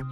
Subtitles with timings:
[0.00, 0.08] 您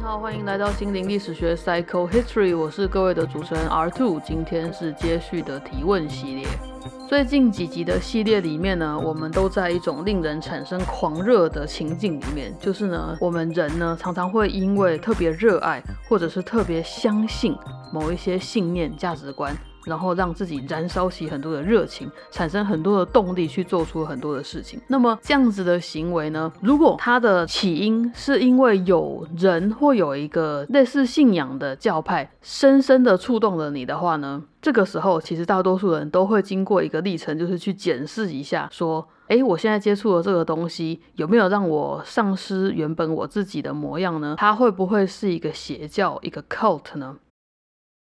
[0.00, 6.46] 好，欢迎来到心灵历史学 Psycho History，我是各位的主持人 R Two，今天是接续的提问系列。
[7.10, 17.52] 最近几集的系列里面呢，我们都在一种令人产生狂热的情境里面，就是呢，我们人呢常常会因为特别热爱，或者是特别相信
[17.92, 19.52] 某一些信念、价值观。
[19.84, 24.80] 然后让自己燃烧起很多的热情，产生很多的动力去做出很多的事情。
[24.88, 26.52] 那么这样子的行为呢？
[26.60, 34.42] 如果它的起因是因为有人或有一个类似信仰的教派深深的触动了你的话呢？
[34.62, 44.34] 这个时候其实大多数人都会经过一个历程，就是去检视一下，说：诶，我现在接触的这个东西有没有让我丧失原本我自己的模样呢？
[44.36, 47.16] 它会不会是一个邪教、一个 cult 呢？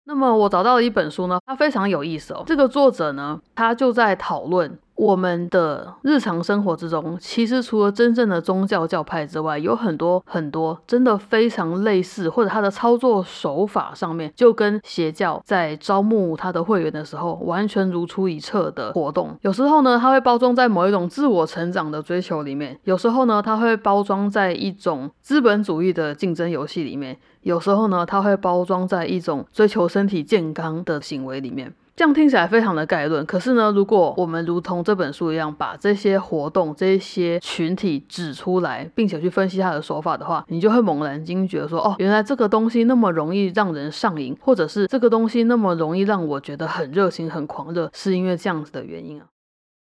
[0.09, 2.45] 那么我找到了一本书呢，它非常有意思哦。
[2.47, 19.36] 这个作者呢，他就在讨论我们的日常生活之中，其实除了真正的宗教教派之外，有很多很多真的非常类似，或者它的操作手法上面就跟邪教在招募他的会员的时候完全如出一辙的活动。
[19.42, 27.19] 有时候呢，它会包装在某一种自我成长的追求里面；有时候呢，它会包装在一种资本主义的竞争游戏里面。
[27.42, 33.25] 有时候呢，它会包装在一种追求身体健康的行为里面，这样听起来非常的概论。
[33.25, 49.27] 可是呢，如果我们如同这本书一样，把这些活动、这些群体指出来，并且去分析它的手法的话，你就会猛然惊觉说：哦，原来这个东西那么容易让人上瘾，或者是这个东西那么容易让我觉得很热情、很狂热，是因为这样子的原因啊。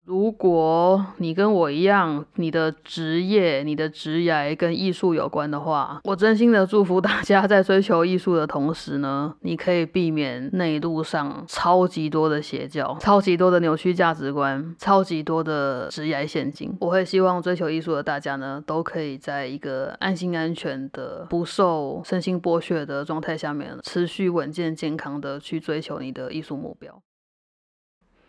[0.08, 16.74] 如果你跟我一样，你的职业、你的职业跟艺术有关的话，我真心的祝福大家在追求艺术的同时呢， 你可以避免那一路上超级多的邪教、超级多的扭曲价值观、超级多的职业陷阱。
[16.80, 27.02] 我会希望追求艺术的大家呢，都可以在一个安心安全的、不受身心剥削的状态下面，持续稳健健康的去追求你的艺术目标。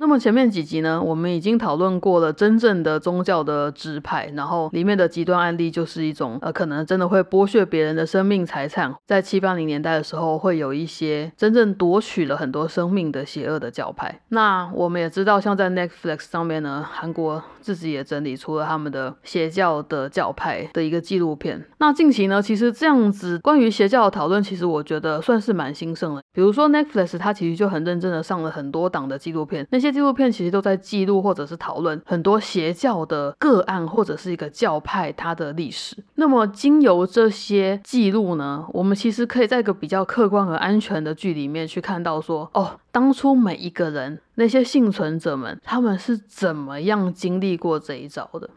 [0.01, 14.21] 那么前面几集呢，我们已经讨论过了真正的宗教的支派，然后里面的极端案例就是一种呃，可能真的会剥削别人的生命财产，在七八零年代的时候，会有一些真正夺取了很多生命的邪恶的教派。
[14.29, 21.67] 那我们也知道，像在 Netflix 上面呢，韩国自己也整理出了他们的邪教的教派的一个纪录片。
[21.79, 26.23] 那近期呢，其实这样子关于邪教的讨论，其实我觉得算是蛮兴盛的。
[26.33, 29.88] 比如说 Netflix，它其实就很认真的上了很多档的纪录片，那些。
[29.91, 35.97] 纪录片其实都在记录或者是讨论很多邪教的个案或者是一个教派它的历史。
[36.15, 48.49] 那么经由这些记录呢，我们其实可以在一个比较客观和安全的剧里面去看到说，哦，当初每一个人那些幸存者们他们是怎么样经历过这一招的。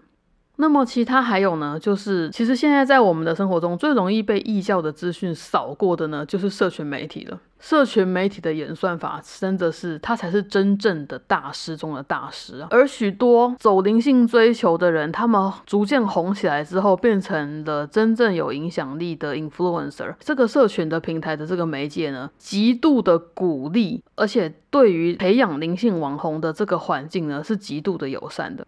[0.61, 7.39] 那么其他还有呢，就是其实现在在我们的生活中最容易被异教的资讯扫过的呢，就是社群媒体了。
[7.59, 12.67] 社群媒体的演算法真的是，它才是真正的大师中的大师啊！
[12.69, 20.13] 而许多走灵性追求的人，他们逐渐红起来之后，变成了真正有影响力的 influencer。
[20.19, 28.65] 这个社群的平台的这个媒介呢，极度的鼓励，而且对于培养灵性网红的这个环境呢，是极度的友善的。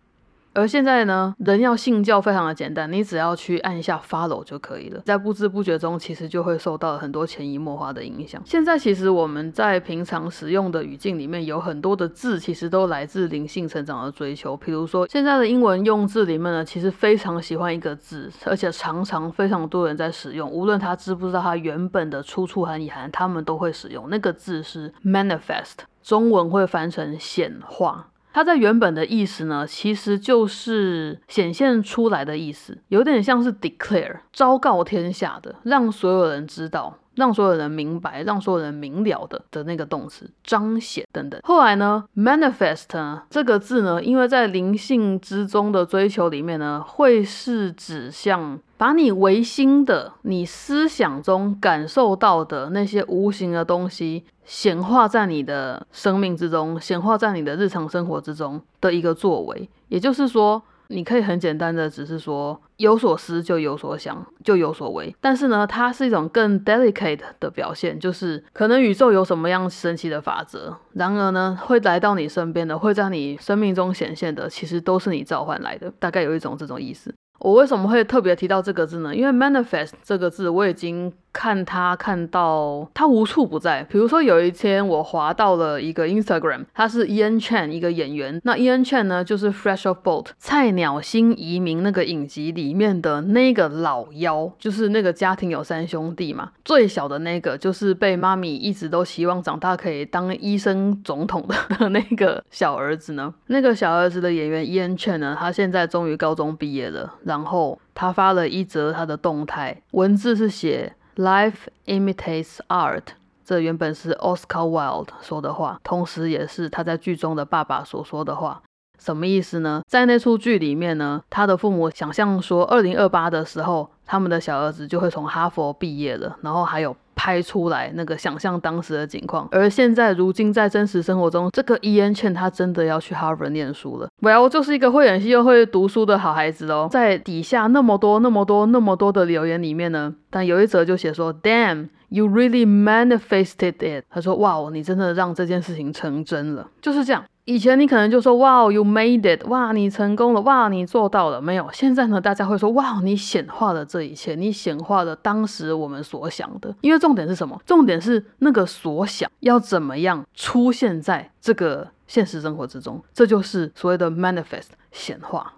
[0.53, 8.41] 而现在呢，人要信教非常的简单，你只要去按一下 follow 就可以了，在不知不觉中，其实就会受到很多潜移默化的影响。
[8.45, 14.55] 现在其实我们在平常使用的语境里面，有很多的字其实都来自灵性成长的追求。
[14.55, 28.09] 比如说，现在的英文用字里面呢，其实非常喜欢一个字，而且常常非常多人在使用，无论他知不知道它原本的出处和意涵，他们都会使用那个字是 manifest，中文会翻成显化。
[28.33, 41.39] 它在原本的意思呢，其实就是显现出来的意思，有点像是 declare，昭告天下的，让所有人知道，让所有人明白，让所有人明了的的那个动词，彰显等等。
[41.43, 48.59] 后来呢，manifest 呢这个字呢，因为在灵性之中的追求里面呢，会是指向。
[48.75, 59.69] 把你唯心的、你思想中感受到的那些无形的东西显化在你的生命之中，显化在你的日常生活之中的一个作为。
[59.87, 60.61] 也就是说，
[60.93, 65.15] 你可以很简单的，只是说有所思就有所想，就有所为。
[65.19, 75.91] 但是呢，它是一种更 delicate 的表现，就是可能宇宙有什么样神奇的法则，然而呢，会来到你身边的，会在你生命中显现的，其实都是你召唤来的。
[75.99, 77.13] 大概有一种这种意思。
[77.39, 79.13] 我为什么会特别提到这个字呢？
[79.13, 83.83] 因为 manifest 这个字我已经看他看到他无处不在。
[83.89, 88.39] 比如说有一天我滑到了一个 Instagram，他是 Ian Chan 一个演员。
[88.43, 103.33] 那 Ian Chan 呢，就是 Fresh of Boat 菜鸟新移民那个影集里面的那个老妖，就是那个家庭有三兄弟嘛，最小的那个就是被妈咪一直都希望长大可以当医生总统的 那个小儿子呢。
[103.47, 110.93] 那个小儿子的演员 Ian Chan 呢，他现在终于高中毕业了，然后他发了一则他的动态，文字是写。
[111.15, 113.03] Life imitates art，
[113.45, 118.61] 这原本是 Oscar Wilde 说的话，同时也是他在剧中的爸爸所说的话。
[118.99, 119.81] 什么意思呢？
[119.87, 126.95] 在那出剧里面呢，他的父母想象说，二零二八的时候，他们的小儿子就会从哈佛毕业了，然后还有。
[127.15, 134.07] 拍出来那个想象当时的景况，而现在如今在真实生活中，这个伊恩茜他真的要去 Harvard 念书了。
[134.21, 136.87] Well，就是一个会演戏又会读书的好孩子哦。
[136.91, 144.05] 在底下那么多、那么多、那么多的留言里面呢，但有一则就写说，Damn，you really manifested it。
[144.09, 147.23] 他说，哇哦，你真的让这件事情成真了，就是这样。
[147.45, 151.69] 以前你可能就说哇，you made it，哇，你成功了，哇，你做到了，没有。
[151.73, 156.73] 现在呢，大家会说哇，你显化了这一切，你显化了当时我们所想的。
[156.79, 157.61] 因为重点是什么？
[157.65, 165.55] 重点是那个所想要怎么样出现在这个现实生活之中，这就是所谓的 manifest 显化。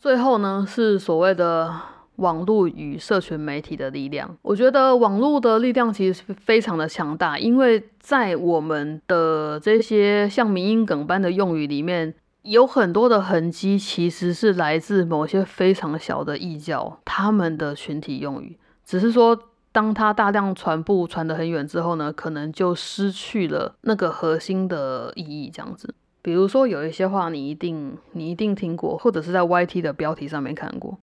[0.00, 1.93] 最后呢，是所谓的。
[2.16, 19.36] 网络与社群媒体的力量，我觉得网络的力量其实是非常的强大，因为在我们的这些像民音梗般的用语里面，有很多的痕迹其实是来自某些非常小的异教他们的群体用语，只是说
[19.72, 25.92] 当它大量传播传得很远之后呢，可能就失去了那个核心的意义，这样子。
[26.22, 30.96] 比如说有一些话你一定你一定听过，或者是在 YT 的标题上面看过。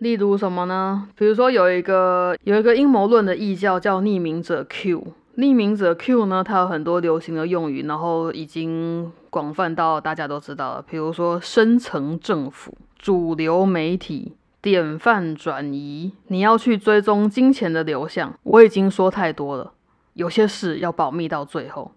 [0.00, 1.08] 例如什么呢？
[1.14, 5.06] 比如说有一个有一个阴谋论的异教叫匿名者 Q，
[5.36, 10.84] 匿名者 Q 呢，它有很多流行的用语，然后已经广泛到大家都知道了。
[10.88, 14.32] 比如说深层政府、主流媒体、
[14.62, 19.72] 典范转移，你要去追踪金钱的流向，我已经说太多了，
[20.14, 21.92] 有些事要保密到最后。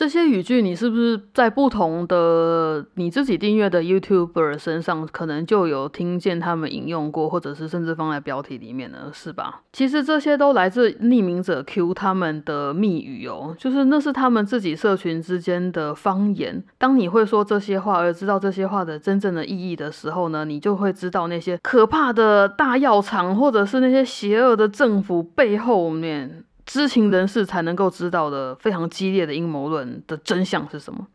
[0.00, 9.10] 这些语句，你是不是在不同的你自己订阅的 YouTuber 身上，可能就有听见他们引用过，或者是甚至放在标题里面呢？
[9.12, 9.60] 是吧？
[9.74, 16.64] 其实这些都来自匿名者 Q 他们的密语哦，就是那是他们自己社群之间的方言。
[16.78, 26.44] 当你会说这些话，而知道这些话的真正的意义的时候呢，你就会知道那些可怕的大药厂，或者是那些邪恶的政府背后面。
[26.72, 31.08] 知情人士才能够知道的非常激烈的阴谋论的真相是什么？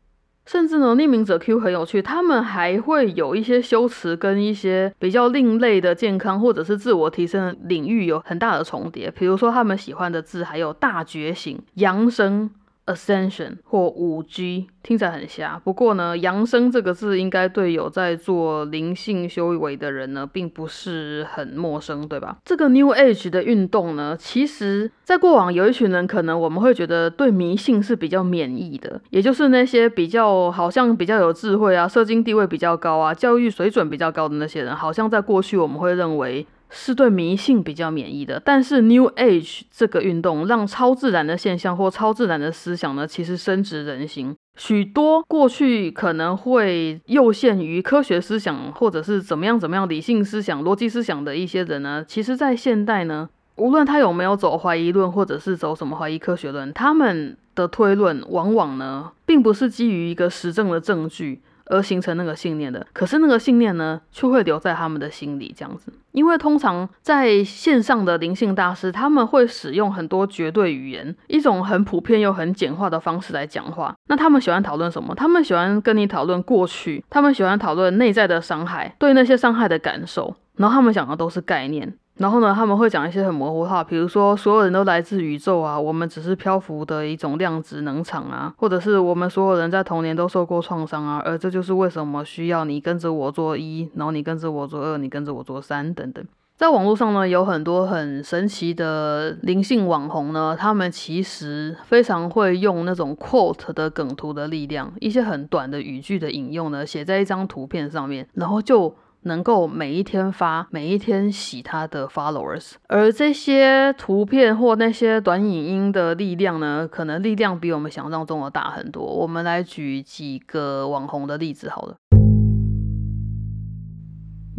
[0.46, 9.10] 甚至呢，匿名者 Q 很有趣，他们还会有一些修辞跟一些比较另类的健康或者是自我提升的领域有很大的重叠。
[9.10, 12.52] 比如说，他们喜欢的字还有大觉醒、扬升。
[12.86, 22.38] Ascension 或五 G 听起来很瞎，不过呢，扬升这个字应该对有在做灵性修为的人呢，并不是很陌生，对吧？
[22.46, 36.46] 这个 New Age 的运动呢，其实在过往有一群人，可能我们会觉得对迷信是比较免疫的，也就是那些比较好像比较有智慧啊、社经地位比较高啊、教育水准比较高的那些人，好像在过去我们会认为。
[36.70, 44.36] 是对迷信比较免疫的，但是 New Age 这个运动让超自然的现象或超自然的思想呢，其实深植人心。
[44.58, 61.42] 许多过去可能会又限于科学思想或者是怎么样怎么样理性思想、逻辑思想的一些人呢，其实在现代呢，无论他有没有走怀疑论或者是走什么怀疑科学论，他们的推论往往呢，并不是基于一个实证的证据。
[61.68, 65.92] 而形成那个信念的，可是那个信念呢，却会留在他们的心里这样子。
[66.12, 73.94] 因为通常在线上的灵性大师，他们会使用很多绝对语言，一种很普遍又很简化的方式来讲话。
[74.08, 75.14] 那他们喜欢讨论什么？
[75.16, 81.94] 他们喜欢跟你讨论过去，他们喜欢讨论内在的伤害，对那些伤害的感受，然后他们讲的都是概念。
[82.18, 96.26] 然后呢，他们会讲一些很模糊的话，比如说所有人都来自宇宙啊，我们只是漂浮的一种量子能场啊，或者是我们所有人在童年都受过创伤啊，而这就是为什么需要你跟着我做一，然后你跟着我做二，你跟着我做三等等。
[96.56, 108.96] 在网络上呢，有很多很神奇的灵性网红呢，他们其实非常会用那种 quote 的梗图的力量，一些很短的语句的引用呢，写在一张图片上面，然后就。
[109.26, 119.04] 能够每一天发，每一天洗他的 followers，而这些图片或那些短影音的力量呢，可能力量比我们想象中的大很多。
[119.04, 121.96] 我们来举几个网红的例子好了。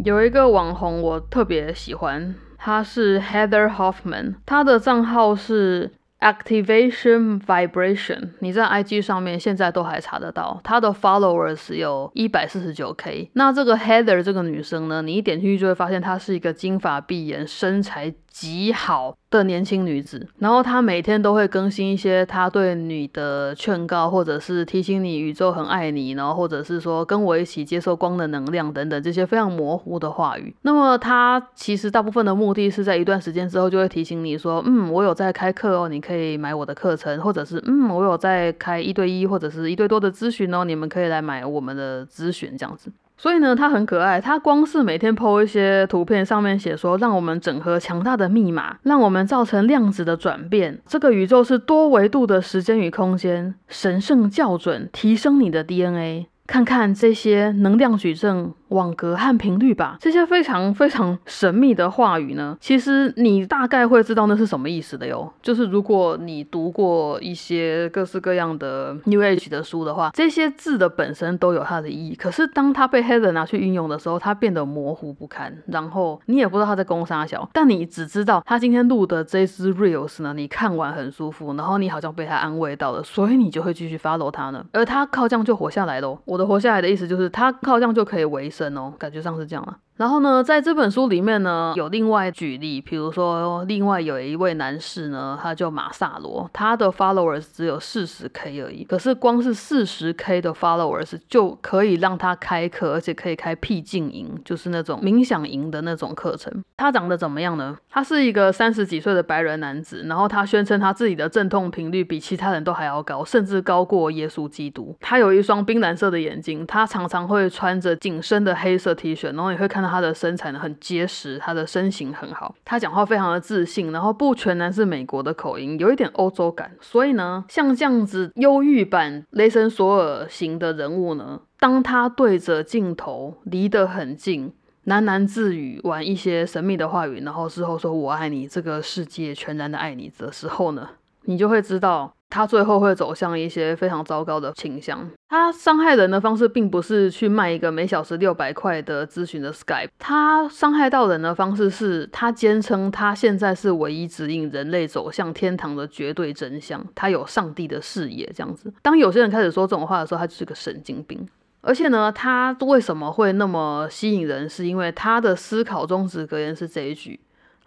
[0.03, 5.91] 有一个网红我特别喜欢，他是 Heather Hoffman，他的账号是。
[6.19, 13.29] Activation Vibration，你在 IG 上面现在都还查得到，她的 followers 有一百四十九 K。
[13.33, 18.13] 那这个 Heather 这个女生呢，你一点进去就会发现她是一个金发碧眼，身材。
[18.39, 30.53] 极好的年轻女子，然后她每天都会更新一些她对你的劝告，或者是提醒你宇宙很爱你，然后或者是说跟我一起接受光的能量等等这些非常模糊的话语。
[30.61, 42.91] 那么她其实大部分的目的是在一段时间之后就会提醒你说，嗯，我有在开课哦，你可以买我的课程，或者是嗯，我有在开一对一或者是一对多的咨询哦，你们可以来买我们的咨询这样子。
[43.17, 44.21] 所以呢，他很可爱。
[44.21, 50.79] 他光是每天 po 一些图片，上面写说，让我们整合强大的密码，让我们造成量子的转变。
[50.85, 56.27] 这个宇宙是多维度的时间与空间，神圣校准，提升你的 DNA。
[56.45, 58.53] 看看这些能量矩阵。
[58.69, 65.31] 网格和频率吧，这些非常非常神秘的话语呢，其实你大概会知道那是什么意思的哟。
[65.41, 72.15] 就是如果你读过一些各式各样的 New Age 的书的话，这些字的本身都有它的意义。
[72.15, 84.65] 可是当它被 Heather 拿去运用的时候，它变得模糊不堪，然后你也不知道他在攻杀小，但你只知道他今天录的这支 Reels 呢，你看完很舒服，然后你好像被他安慰到了，所以你就会继续 follow 他呢。
[84.73, 86.19] 而他靠这样就活下来喽。
[86.25, 88.51] 我的活下来的意思就是他靠这样就可以维。
[88.57, 89.79] 生哦，感觉上是这样了。
[89.97, 106.63] 然后呢，在这本书里面呢，有另外举例，比如说，另外有一位男士呢，他叫马萨罗，他的 followers 只有四十 k 而已，可是光是四十 k 的 followers 就可以让他开课，而且可以开僻静营，就是那种冥想营的那种课程。
[106.77, 107.75] 他长得怎么样呢？
[107.89, 114.95] 他是一个三十几岁的白人男子，然后他宣称他自己的阵痛频率比其他人都还要高，甚至高过耶稣基督。
[114.99, 119.86] 他有一双冰蓝色的眼睛，他常常会穿着紧身的黑色 T 恤，然后你会看到。
[119.87, 126.71] 他的身材呢很结实，他的身形很好，他讲话非常的自信，然后不全然是美国的口音，有一点欧洲感。
[126.81, 134.53] 所以呢，像这样子忧郁版雷神索尔型的人物呢，当他对着镜头离得很近，
[134.85, 140.89] 喃喃自语，玩一些神秘的话语，然后事后说我爱你，这个世界全然的爱你的时候呢，
[141.25, 142.13] 你就会知道。
[142.29, 145.09] 他最后会走向一些非常糟糕的倾向。
[145.29, 149.89] 他伤害人的方式，并不是去卖一个每小时六百块的咨询的 Skype。
[149.99, 156.85] 他伤害到人的方式，是他坚称他现在是唯一指引人类走向天堂的绝对真相。
[156.95, 158.73] 他有上帝的视野，这样子。
[158.81, 161.27] 当有些人开始说这种话的时候，他就是个神经病。
[161.59, 164.49] 而且呢，他为什么会那么吸引人？
[164.49, 167.19] 是因为他的思考中止格言是这一句。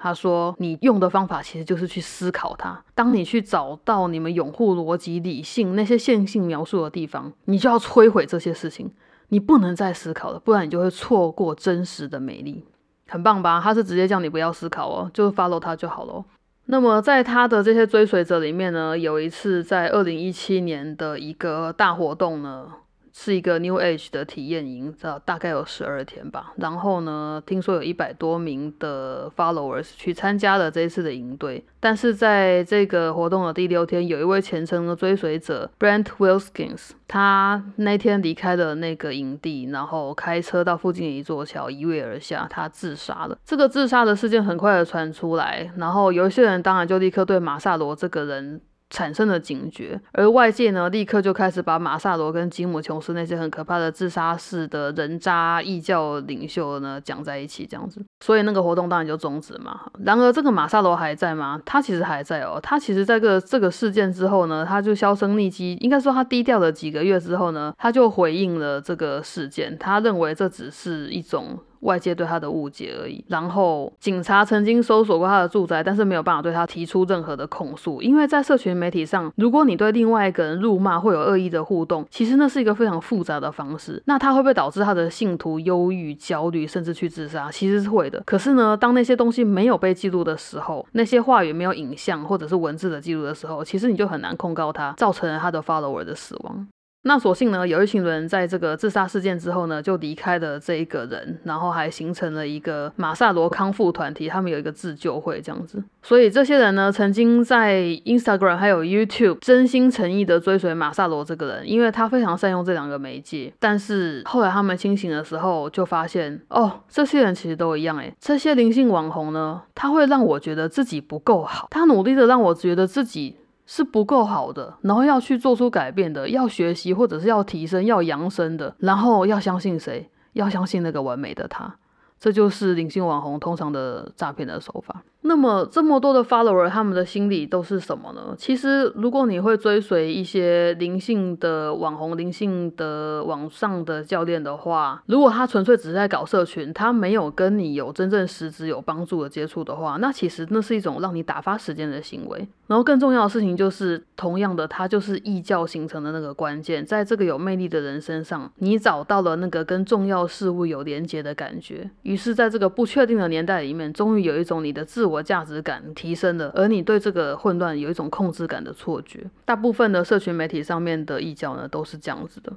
[0.02, 2.82] 他说：“你用的方法其实就是去思考它。
[2.94, 8.90] 当你去找到你们拥护逻辑、理性那些线性描述的地方，你就要摧毁这些事情。
[9.28, 12.64] 你不能再思考了，不然你就会错过真实的美丽。
[13.08, 13.60] 很棒吧？
[13.62, 16.24] 他是直接叫你不要思考哦，就 follow 他就好了。
[16.64, 22.68] 那么在他的这些追随者里面呢，有一次在二零一七年的一个大活动呢。”
[23.12, 26.52] 是一个 New Age 的体验营，大概有十二天吧。
[26.56, 31.64] 然后呢，听说有一百多名的 followers 去参加了这一次的营队。
[31.80, 43.38] 但是在这个活动的第六天，有一位虔诚的追随者 Brent Wilkins，他那天离开了那个营地，然后开车到附近的一座桥，一跃而下，他自杀了。
[43.44, 48.60] 这个自杀的事件很快的传出来，然后有一些人当然就立刻对马萨罗这个人。
[48.90, 59.80] 产生了警觉，而外界呢，立刻就开始把马萨罗跟吉姆琼斯那些很可怕的自杀式的人渣异教领袖呢讲在一起，这样子，所以那个活动当然就终止嘛。
[60.04, 61.60] 然而这个马萨罗还在吗？
[61.64, 62.58] 他其实还在哦。
[62.62, 65.78] 他其实在个这个事件之后呢，他就销声匿迹。
[65.80, 69.78] 应该说他低调了几个月之后呢，他就回应了这个事件。
[69.78, 71.58] 他认为这只是一种。
[71.80, 73.24] 外界对他的误解而已。
[73.28, 84.02] 然后警察曾经搜索过他的住宅，但是没有办法对他提出任何的控诉，因为在社群媒体上，如果你对另外一个人辱骂会有恶意的互动，其实那是一个非常复杂的方式。
[84.06, 87.50] 那他会不会导致他的信徒忧郁、焦虑，甚至去自杀？
[87.50, 88.22] 其实是会的。
[88.26, 96.66] 可是呢，当那些东西没有被记录的时候，那些话语没有影像或者是文字的记录的时候，其实你就很难控告他，造成了他的 follower 的死亡。
[97.02, 105.82] 那所幸呢，有一群人在这个自杀事件之后呢，就离开了这一个人，然后还形成了一个马萨罗康复团体，他们有一个自救会这样子。
[106.02, 113.50] 所以这些人呢，曾经在 Instagram 还有 YouTube 真心诚意的追随马萨罗这个人，因为他非常善用这两个媒介。
[113.58, 123.36] 但是后来他们清醒的时候，就发现哦，这些人其实都一样诶，这些灵性网红呢，他会让我觉得自己不够好，他努力的让我觉得自己。
[123.72, 130.10] 是不够好的，然后要去做出改变的，要学习或者是要提升、要扬升的，然后要相信谁？
[130.32, 131.72] 要相信那个完美的他。
[132.18, 135.04] 这就是灵性网红通常的诈骗的手法。
[135.22, 138.34] 那么这么多的 follower，他们的心理都是什么呢？
[138.38, 152.48] 其实，如果你会追随一些灵性的网红、灵性的网上的教练的话，如果他纯粹只是在搞社群，他没有跟你有真正实质有帮助的接触的话，那其实那是一种让你打发时间的行为。
[152.66, 161.90] 然后更重要的事情就是，同样的，它就是异教形成的那个关键，在这个有魅力的人身上，你找到了那个跟重要事物有连结的感觉。
[162.02, 169.28] 于是，在这个不确定的年代里面，终于有一种你的自我价值感提升了，而你对这个混乱有一种控制感的错觉。
[169.44, 172.52] 大部分的社群媒体上面的异教呢，都是这样子的。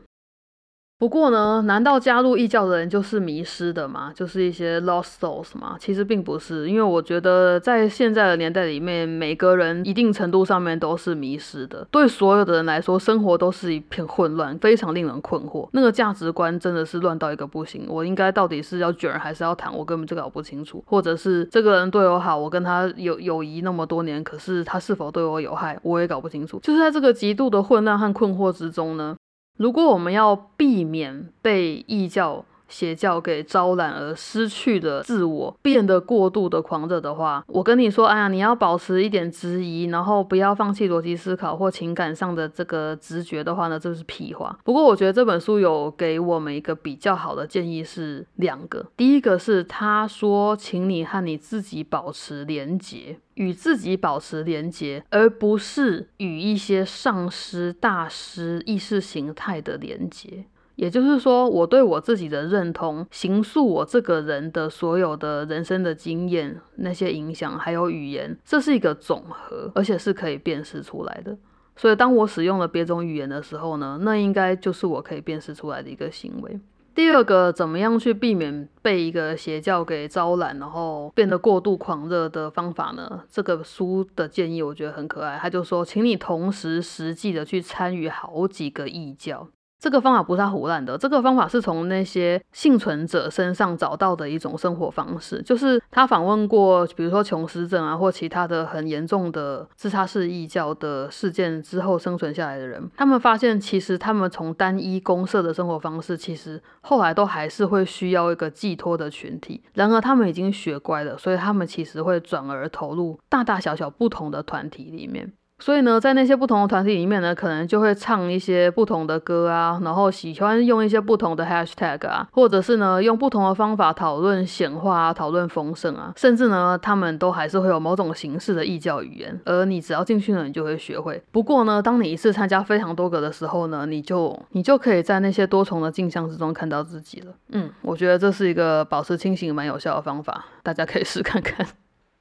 [1.03, 4.13] 不过呢，难道加入异教的人就是迷失的吗？
[4.15, 5.75] 就是一些 lost souls 吗？
[5.77, 11.85] 其实并不是，因为我觉得在现在的年代里面，每个人一定程度上面都是迷失的。
[11.91, 15.67] 对所有的人来说，生活都是一片混乱，非常令人困惑。
[15.73, 17.85] 那个价值观真的是乱到一个不行。
[17.89, 19.77] 我应该到底是要卷还是要谈？
[19.77, 20.81] 我根本就搞不清楚。
[20.87, 26.61] 或者是这个人对我好，我跟他有友谊那么多年，可是他是否对我有害，我也搞不清楚。
[26.63, 29.17] 就是在这个极度的混乱和困惑之中呢。
[29.57, 44.57] 如果我们要避免被异教邪教给招揽而失去了自我，变得过度的狂热的话，我跟你说，哎呀，你要保持一点质疑，然后不要放弃逻辑思考或情感上的这个直觉的话呢，这是屁话。
[44.63, 53.19] 不过我觉得这本书有给我们一个比较好的建议是两个，第一个是他说，请你和你自己保持连结。
[53.35, 60.45] 与自己保持连结，而不是与一些上师、大师、意识形态的连结。
[60.75, 71.37] 也就是说，我对我自己的认同，形塑我这个人的所有的人生的经验、那些影响，还有语言，这是一个总和，而且是可以辨识出来的。
[71.75, 76.59] 所以，当我使用了别种语言的时候呢，那应该就是我可以辨识出来的一个行为。
[76.95, 83.23] 第二个，怎么样去避免被一个邪教给招揽，然后变得过度狂热的方法呢？
[83.27, 89.47] 这个书的建议我觉得很可爱，他就说，请你同时实际的去参与好几个异教。
[89.83, 95.41] 这个方法不是他胡乱的，这个方法是从那些幸存者身上找到的一种生活方式。
[95.41, 109.61] 就是他访问过，比如说琼斯镇啊，或其他的很严重的自杀式异教的事件之后生存下来的人，他们发现其实他们从单一公社的生活方式，其实后来都还是会需要一个寄托的群体。
[109.73, 115.33] 然而他们已经学乖了，所以他们其实会转而投入大大小小不同的团体里面。
[115.63, 131.23] 所以呢，在那些不同的团体里面呢，可能就会唱一些不同的歌啊，然后喜欢用一些不同的 hashtag 啊，或者是呢，用不同的方法讨论显化啊，讨论丰盛啊，甚至呢，他们都还是会有某种形式的异教语言，而你只要进去了，你就会学会。
[131.31, 137.31] 不过呢，当你一次参加非常多个的时候呢，你就你就可以在那些多重的镜像之中看到自己了。
[137.53, 141.65] 嗯，我觉得这是一个保持清醒蛮有效的方法，大家可以试看看。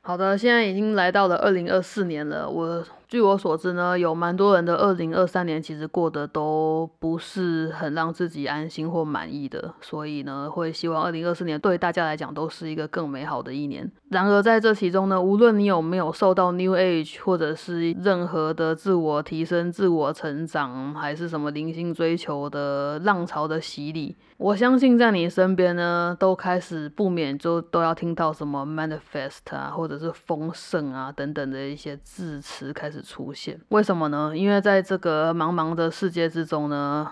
[0.05, 2.48] 好的，现在已经来到了二零二四年了。
[2.48, 13.92] 我据我所知呢，有蛮多人的二零二三年其实过得都不是很让自己安心或满意的，所以呢，会希望二零二四年对大家来讲都是一个更美好的一年。
[14.09, 24.16] 然而在这其中呢，无论你有没有受到 New Age 或者是任何的自我提升、自我成长，还是什么灵性追求的浪潮的洗礼。
[24.38, 33.60] 我相信在你身边呢，都开始不免就都要听到什么 manifest 啊，或者是丰盛啊等等的一些字词开始出现。
[33.68, 34.32] 为什么呢？
[34.34, 37.10] 因为在这个茫茫的世界之中呢，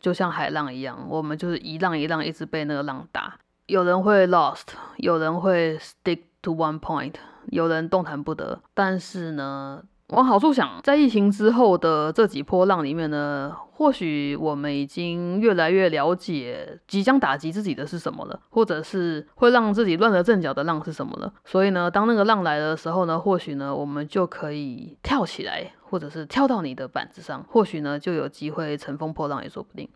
[0.00, 3.38] 就像海浪一样，我们就是一浪一浪一直被那个浪打。
[3.66, 4.64] 有人会 lost，
[4.96, 7.14] 有人会 stick to one point，
[7.46, 8.60] 有人动弹不得。
[8.74, 9.82] 但是呢？
[10.08, 21.30] 往好处想，在疫情之后的这几波浪里面呢，或许我们已经越来越了解即将打击自己的是什么了，或者是会让自己乱了阵脚的浪是什么了。
[21.44, 29.86] 所以呢，当那个浪来的时候呢，或许呢，我们就可以跳起来，或者是跳到你的板子上，或许呢，就有机会乘风破浪也说不定。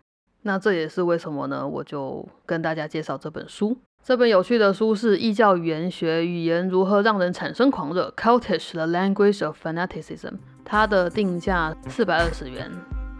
[0.42, 1.66] 那这也是为什么呢？
[1.66, 3.78] 我就跟大家介绍这本书。
[4.04, 10.38] 这本有趣的书是《异教语言学：语言如何让人产生狂热》（Cultish: The Language of Fanaticism）。
[10.64, 12.68] 它的定价四百二十元，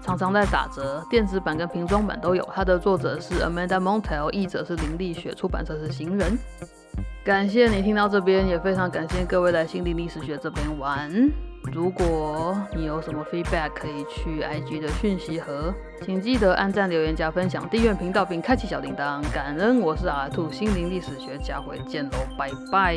[0.01, 2.42] 常常在打折，电子版跟平装版都有。
[2.53, 6.37] 它的作者是 Amanda Montel，译者是林立雪，出版社是行人。
[7.25, 11.09] 感谢你听到这边，也非常感谢各位来心灵历史学这边玩。
[11.70, 15.72] 如果你有什么 feedback，可以去 IG 的讯息盒，
[16.03, 19.22] 请记得按赞、留言、加分享、订阅频道并开启小铃铛。
[19.33, 22.96] 感恩，我是阿兔，心灵历史学，家回见喽，拜拜。